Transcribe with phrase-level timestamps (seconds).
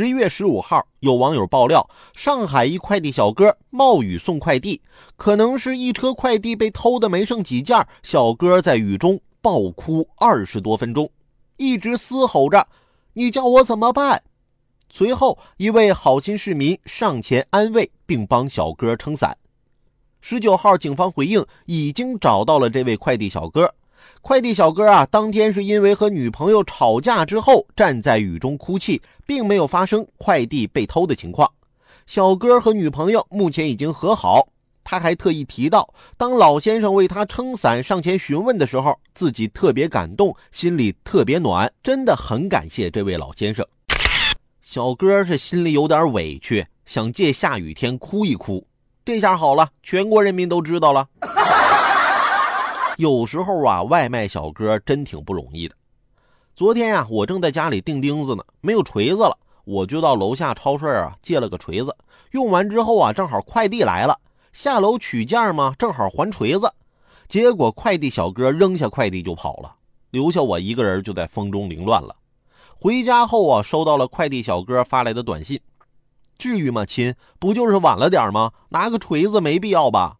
[0.00, 4.80] 十一月十五号，有网友爆料，上海一快递小哥冒雨送快递，
[5.18, 11.10] 可能是一车快递被偷的没剩几件，小哥在雨中暴哭二十多分钟，
[11.58, 12.66] 一直嘶吼着
[13.12, 14.22] ：“你叫我怎么办？”
[14.88, 19.36] 随后，一位好心市民上前安慰，并帮小哥撑伞。
[20.22, 23.74] 十九号，警方回应已经找到了这位快递小哥。
[24.22, 31.50] 快递小哥啊，当天是因为和女朋友吵架之后站在雨中哭泣，并没有发生快递被偷的情况。
[32.06, 34.48] 小哥和女朋友目前已经和好。
[34.82, 43.64] 他还特意提到，当老先生为他撑伞上前询问的时候，自己特别感动，心里特别暖，真的很感谢这位老先生。
[44.62, 48.66] 小哥是心里有点委屈，想借下雨天哭一哭。
[49.04, 51.06] 这下好了，全国人民都知道了。
[53.00, 55.74] 有时候啊，外卖小哥真挺不容易的。
[56.54, 61.96] 昨天呀，我正在家里钉钉子呢，没有锤子了，我就到楼下超市啊借了个锤子。
[62.32, 64.20] 用完之后啊，正好快递来了，
[64.52, 66.70] 下楼取件嘛，正好还锤子。
[67.26, 69.76] 结果快递小哥扔下快递就跑了，
[70.10, 72.14] 留下我一个人就在风中凌乱了。
[72.76, 75.58] 回家后啊，收到了快递小哥发来的短信
[76.36, 77.14] ：“至于吗，亲？
[77.38, 78.52] 不就是晚了点吗？
[78.68, 80.18] 拿个锤子没必要吧？”